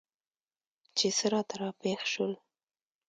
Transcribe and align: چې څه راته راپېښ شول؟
چې 0.97 1.07
څه 1.17 1.25
راته 1.33 1.55
راپېښ 1.61 2.01
شول؟ 2.11 2.33